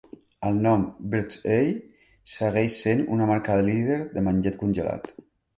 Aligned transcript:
El 0.47 0.55
nom 0.61 0.85
"Birds 1.11 1.35
Eye" 1.57 1.75
segueix 2.37 2.79
sent 2.87 3.05
una 3.17 3.29
marca 3.33 3.61
líder 3.71 3.99
de 4.17 4.25
menjar 4.31 4.59
congelat. 4.65 5.15